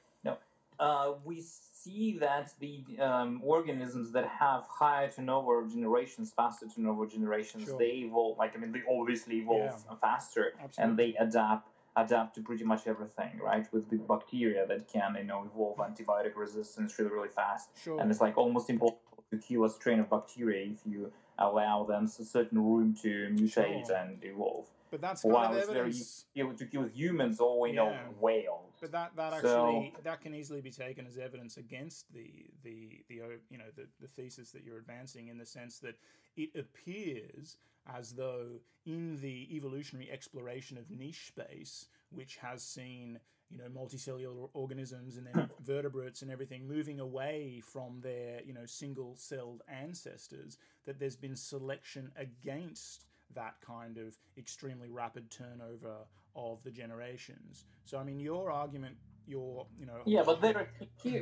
[0.80, 7.64] uh, we see that the um, organisms that have higher turnover generations, faster turnover generations,
[7.64, 7.78] sure.
[7.78, 8.38] they evolve.
[8.38, 9.96] Like I mean, they obviously evolve yeah.
[9.96, 10.82] faster, Absolutely.
[10.82, 13.66] and they adapt adapt to pretty much everything, right?
[13.72, 18.00] With the bacteria that can you know evolve antibiotic resistance really really fast, sure.
[18.00, 22.04] and it's like almost impossible to kill a strain of bacteria if you allow them
[22.04, 23.96] a certain room to mutate sure.
[23.96, 24.66] and evolve.
[24.90, 26.24] But that's kind While of evidence.
[26.34, 27.80] very to kill humans or you yeah.
[27.84, 28.69] know whales.
[28.80, 33.04] But that, that actually so, that can easily be taken as evidence against the the
[33.08, 33.16] the
[33.50, 35.96] you know the, the thesis that you're advancing in the sense that
[36.36, 43.58] it appears as though in the evolutionary exploration of niche space, which has seen you
[43.58, 49.14] know multicellular organisms and then vertebrates and everything moving away from their you know single
[49.16, 50.56] celled ancestors
[50.86, 55.96] that there's been selection against that kind of extremely rapid turnover
[56.36, 58.94] of the generations so i mean your argument
[59.26, 60.70] your you know yeah but there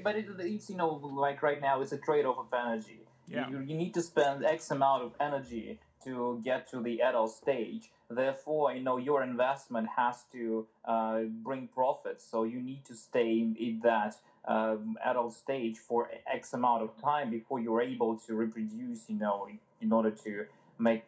[0.02, 3.48] but it, it's you know like right now it's a trade-off of energy yeah.
[3.48, 7.90] you, you need to spend x amount of energy to get to the adult stage
[8.10, 12.24] Therefore, you know your investment has to uh, bring profits.
[12.24, 17.30] So you need to stay in that um, adult stage for X amount of time
[17.30, 19.10] before you're able to reproduce.
[19.10, 19.48] You know,
[19.82, 20.46] in order to
[20.78, 21.04] make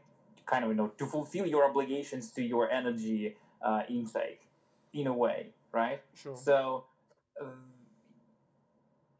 [0.51, 4.42] kind of you know to fulfill your obligations to your energy uh, intake,
[4.92, 5.38] in a way,
[5.72, 6.01] right?
[6.14, 6.36] Sure.
[6.36, 6.84] So.
[7.40, 7.46] Uh,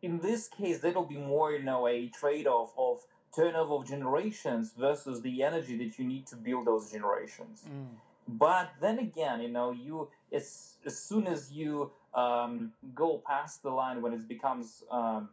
[0.03, 3.01] in this case, that'll be more, you know, a trade-off of
[3.35, 7.65] turnover of generations versus the energy that you need to build those generations.
[7.69, 7.89] Mm.
[8.27, 13.71] But then again, you know, you as as soon as you um, go past the
[13.71, 15.29] line when it becomes um,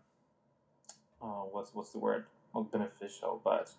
[1.21, 2.25] oh, what's what's the word?
[2.53, 3.69] Not beneficial, but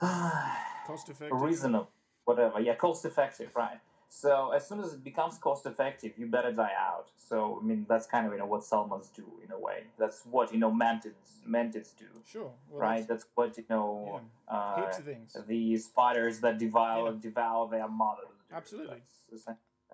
[0.00, 1.90] cost effective, reasonable,
[2.24, 2.60] whatever.
[2.60, 3.78] Yeah, cost effective, right?
[4.08, 7.08] So as soon as it becomes cost effective, you better die out.
[7.16, 9.84] So I mean that's kind of you know what salmons do in a way.
[9.98, 12.06] That's what you know mantids mantids do.
[12.24, 12.50] Sure.
[12.70, 12.98] Well, right.
[12.98, 14.20] That's, that's, what you know.
[14.48, 14.56] Yeah.
[14.56, 15.36] Uh, Heaps of things.
[15.48, 17.18] The spiders that devour yeah.
[17.20, 18.28] devour their mothers.
[18.52, 19.02] Absolutely.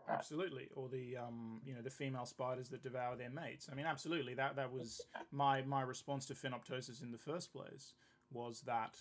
[0.08, 3.68] Absolutely, or the um, you know the female spiders that devour their mates.
[3.70, 4.34] I mean, absolutely.
[4.34, 7.94] That that was my my response to phenoptosis in the first place
[8.32, 8.96] was that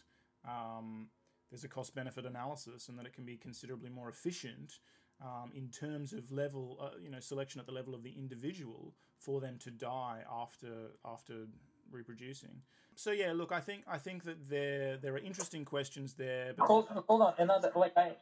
[0.48, 1.08] um,
[1.50, 4.80] there's a cost benefit analysis and that it can be considerably more efficient
[5.22, 8.94] um, in terms of level, uh, you know, selection at the level of the individual
[9.18, 11.48] for them to die after after
[11.92, 12.62] reproducing.
[12.96, 16.54] So yeah, look, I think I think that there there are interesting questions there.
[16.58, 18.16] But hold, hold on, another like I.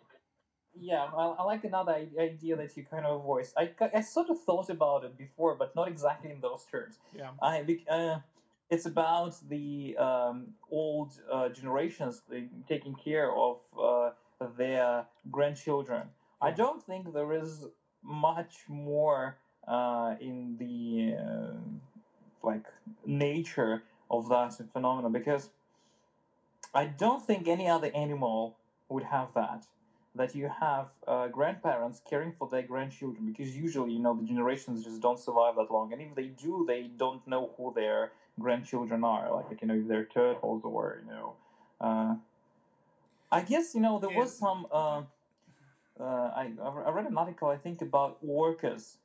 [0.80, 3.56] Yeah, I, I like another idea that you kind of voiced.
[3.58, 7.00] I, I sort of thought about it before, but not exactly in those terms.
[7.16, 7.32] Yeah.
[7.42, 8.20] I uh,
[8.70, 12.22] it's about the um, old uh, generations
[12.68, 14.12] taking care of uh,
[14.58, 16.04] their grandchildren
[16.42, 17.66] I don't think there is
[18.04, 19.38] much more
[19.68, 21.58] uh, in the uh,
[22.44, 22.66] like
[23.06, 25.50] nature of that phenomenon because
[26.74, 28.56] I don't think any other animal
[28.90, 29.66] would have that.
[30.18, 34.84] That you have uh, grandparents caring for their grandchildren because usually you know the generations
[34.84, 39.04] just don't survive that long and if they do they don't know who their grandchildren
[39.04, 41.34] are like you know if they're turtles or you know
[41.82, 42.16] uh,
[43.32, 45.02] i guess you know there was some uh,
[46.00, 48.98] uh, I, I read an article i think about orcas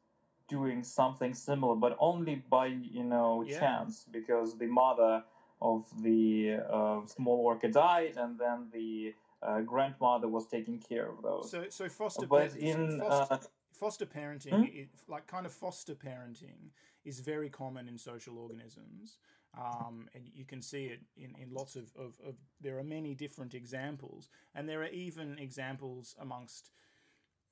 [0.48, 3.58] doing something similar but only by you know Yeah.
[3.58, 5.24] chance because the mother
[5.62, 9.14] of the uh, small orca died and then the
[9.64, 13.38] grandmother was taking care of those So, so foster, but in foster, uh,
[13.72, 14.62] foster parenting, Hmm?
[14.62, 16.70] i like kind of foster parenting,
[17.04, 19.18] is very common in social organisms,
[19.58, 22.36] um, and you can see it in, in lots of, of, of.
[22.60, 26.70] There are many different examples, and there are even examples amongst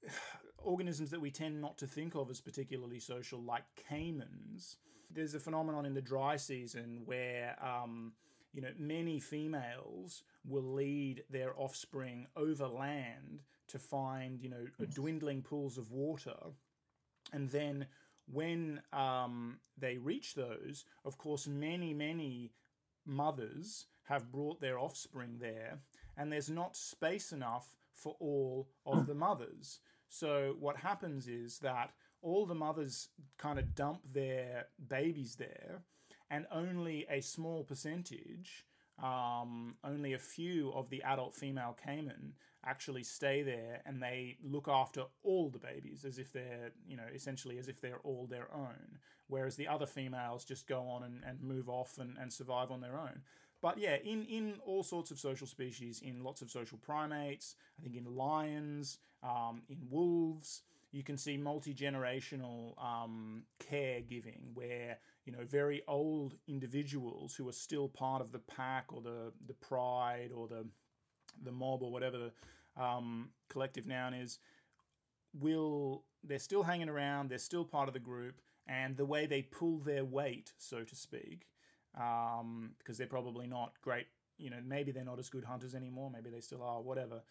[0.59, 4.77] organisms that we tend not to think of as particularly social, like caimans.
[5.13, 8.13] There's a phenomenon in the dry season where um,
[8.53, 15.43] you know many females will lead their offspring over land to find you know dwindling
[15.43, 16.37] pools of water,
[17.33, 17.87] and then
[18.33, 22.53] when um, they reach those, of course, many many
[23.07, 25.79] mothers have brought their offspring there,
[26.17, 29.81] and there's not space enough for all of the mothers.
[30.09, 35.83] So what happens is that all the mothers kind of dump their babies there,
[36.31, 38.65] and only a small percentage,
[39.03, 42.35] um, only a few of the adult female caiman
[42.65, 47.07] actually stay there and they look after all the babies as if they're, you know,
[47.15, 48.99] essentially as if they're all their own.
[49.29, 52.81] Whereas the other females just go on and, and move off and, and survive on
[52.81, 53.23] their own.
[53.63, 57.83] But yeah, in, in all sorts of social species, in lots of social primates, I
[57.83, 64.99] think in lions, um, in wolves, you can see multi generational um, caregiving where
[65.31, 69.55] you know very old individuals who are still part of the pack or the the
[69.55, 70.67] pride or the
[71.43, 74.39] the mob or whatever the um, collective noun is
[75.39, 79.43] will they're still hanging around they're still part of the group and the way they
[79.43, 81.47] pull their weight so to speak
[81.99, 84.07] um, because they're probably not great
[84.39, 87.23] you know maybe they're not as good hunters anymore maybe they still are whatever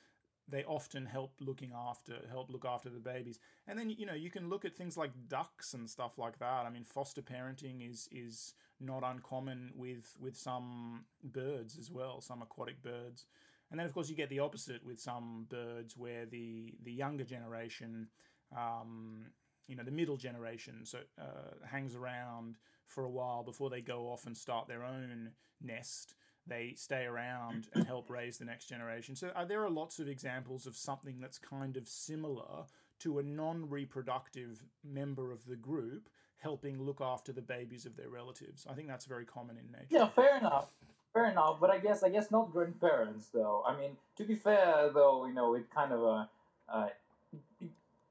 [0.50, 3.40] they often help looking after help look after the babies.
[3.68, 6.66] And then you know you can look at things like ducks and stuff like that.
[6.66, 12.42] I mean foster parenting is is not uncommon with with some birds as well some
[12.42, 13.26] aquatic birds.
[13.72, 17.24] And then of course you get the opposite with some birds where the the younger
[17.24, 18.08] generation
[18.56, 19.26] um,
[19.68, 24.12] you know the middle generation so uh, hangs around for a while before they go
[24.12, 25.30] off and start their own
[25.62, 26.16] nest
[26.50, 29.16] they stay around and help raise the next generation.
[29.16, 32.66] So uh, there are lots of examples of something that's kind of similar
[33.00, 38.66] to a non-reproductive member of the group helping look after the babies of their relatives.
[38.70, 39.88] I think that's very common in nature.
[39.90, 40.68] Yeah, fair enough.
[41.14, 43.64] Fair enough, but I guess I guess not grandparents though.
[43.66, 46.30] I mean, to be fair though, you know, it kind of a
[46.72, 46.88] uh,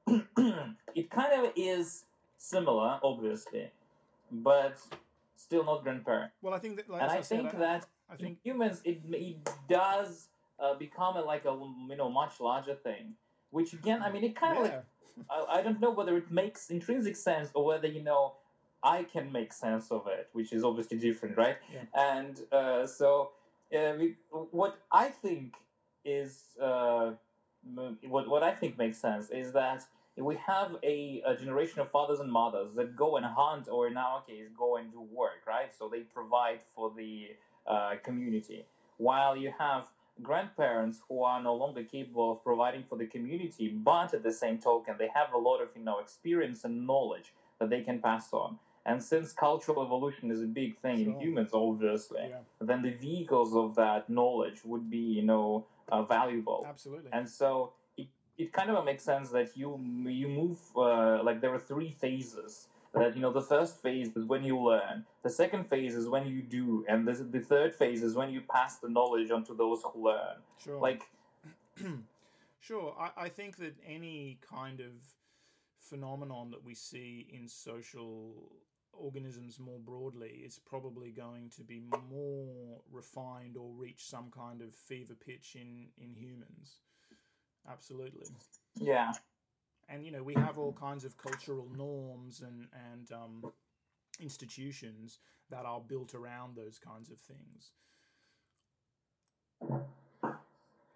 [0.95, 2.03] it kind of is
[2.37, 3.71] similar, obviously,
[4.31, 4.77] but
[5.37, 6.31] still not grandparent.
[6.41, 8.81] Well, I think that, like, and I said, think I- that I think in humans
[8.83, 10.29] it it does
[10.59, 11.51] uh, become a, like a
[11.89, 13.13] you know much larger thing,
[13.51, 14.83] which again, I mean, it kind of like
[15.29, 18.33] I, I don't know whether it makes intrinsic sense or whether you know
[18.83, 21.57] I can make sense of it, which is obviously different, right?
[21.73, 22.15] Yeah.
[22.15, 23.31] And uh, so,
[23.77, 24.15] uh, we,
[24.51, 25.53] what I think
[26.05, 27.11] is uh,
[28.07, 29.85] what what I think makes sense is that
[30.17, 33.97] we have a, a generation of fathers and mothers that go and hunt, or in
[33.97, 35.71] our case, go and do work, right?
[35.77, 37.27] So they provide for the
[37.69, 38.65] uh, community,
[38.97, 39.85] while you have
[40.21, 44.57] grandparents who are no longer capable of providing for the community, but at the same
[44.57, 48.33] token, they have a lot of you know experience and knowledge that they can pass
[48.33, 48.57] on.
[48.85, 53.53] And since cultural evolution is a big thing in humans, obviously, yeah, then the vehicles
[53.55, 56.65] of that knowledge would be you know uh, valuable.
[56.67, 57.09] absolutely.
[57.13, 58.07] And so it,
[58.37, 62.67] it kind of makes sense that you you move uh, like there are three phases.
[62.93, 66.25] That you know the first phase is when you learn, the second phase is when
[66.25, 69.53] you do, and the, the third phase is when you pass the knowledge on to
[69.53, 70.37] those who learn.
[70.63, 70.79] Sure.
[70.79, 71.03] Like
[72.59, 72.95] sure.
[72.99, 74.91] I, I think that any kind of
[75.79, 78.51] phenomenon that we see in social
[78.93, 81.81] organisms more broadly is probably going to be
[82.11, 86.79] more refined or reach some kind of fever pitch in, in humans.
[87.69, 88.25] Absolutely.
[88.75, 89.11] yeah,
[89.91, 93.51] And, you know, we have all kinds of cultural norms and, and um,
[94.21, 95.19] institutions
[95.49, 97.71] that are built around those kinds of things.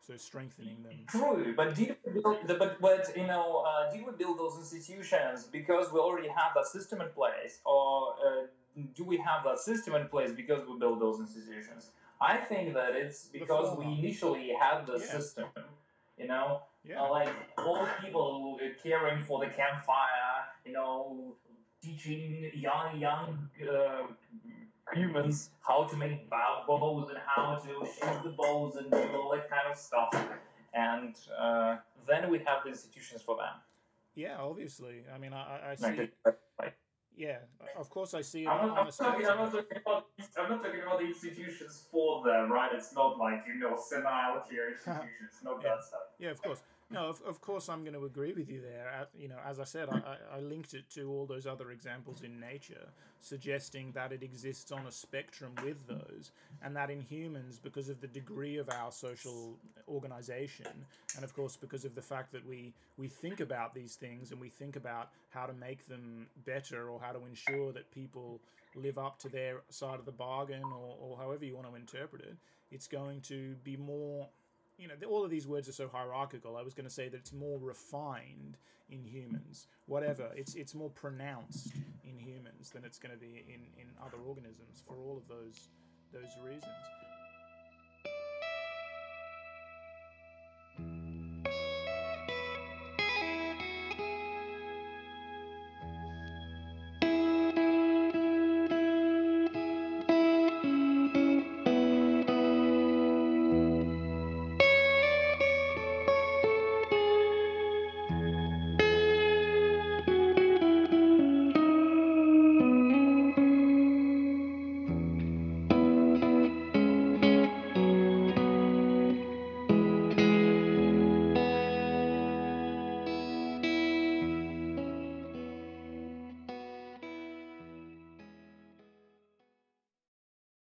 [0.06, 0.94] So strengthening them.
[1.08, 1.54] true.
[1.56, 5.46] But did we build the, but but you know uh, did we build those institutions
[5.46, 8.48] because we already have that system in place, or uh,
[8.94, 11.92] do we have that system in place because we build those institutions?
[12.20, 15.06] I think that it's because we initially had the Yeah.
[15.06, 15.46] system
[16.18, 17.02] You know, Yeah.
[17.02, 17.30] uh, like
[17.60, 20.32] old people caring for the campfire.
[20.66, 21.36] You know,
[21.82, 24.04] teaching young young uh,
[24.94, 29.32] humans how to make bow- bows and how to shoot the bows and do all
[29.32, 30.14] that kind of stuff.
[30.74, 31.78] And uh,
[32.08, 33.56] then we have the institutions for them.
[34.16, 35.04] Yeah, obviously.
[35.14, 36.10] I mean, I, I- see.
[37.16, 37.38] Yeah,
[37.78, 40.64] of course I see it I'm not, I'm, talking, I'm, not talking about, I'm not
[40.64, 42.72] talking about the institutions for them, right?
[42.74, 45.70] It's not like, you know, senile care institutions, not Yeah.
[45.76, 46.00] that stuff.
[46.18, 46.64] Yeah, of course.
[46.92, 48.92] No, of, of course I'm going to agree with you there.
[49.02, 52.22] Uh, you know, as I said, I, I linked it to all those other examples
[52.22, 52.88] in nature,
[53.20, 56.32] suggesting that it exists on a spectrum with those,
[56.62, 59.58] and that in humans, because of the degree of our social
[59.88, 60.68] organization,
[61.16, 64.40] and of course because of the fact that we we think about these things and
[64.40, 68.40] we think about how to make them better or how to ensure that people
[68.76, 72.22] live up to their side of the bargain or, or however you want to interpret
[72.22, 72.36] it,
[72.72, 74.28] it's going to be more
[74.78, 76.58] you know, all of these words are so hierarchical.
[76.58, 78.58] I was going to say that it's more refined
[78.90, 79.68] in humans.
[79.86, 84.18] Whatever, it's it's more pronounced in humans than it's going to be in in other
[84.26, 85.70] organisms for all of those
[86.12, 86.64] those reasons.